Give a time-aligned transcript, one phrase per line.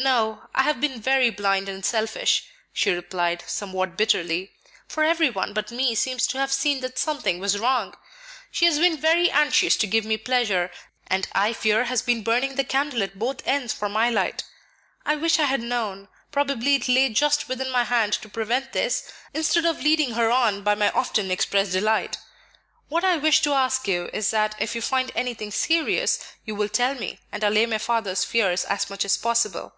[0.00, 4.52] "No; I have been very blind and selfish," she replied, somewhat bitterly,
[4.86, 7.96] "for every one but me seems to have seen that something was wrong.
[8.52, 10.70] She has been very anxious to give me pleasure,
[11.08, 14.44] and I fear has been burning the candle at both ends for my light.
[15.04, 19.10] I wish I had known probably it lay just within my hand to prevent this,
[19.34, 22.18] instead of leading her on by my often expressed delight.
[22.88, 26.68] What I wish to ask you is that if you find anything serious, you will
[26.68, 29.74] tell me, and allay my father's fears as much as possible.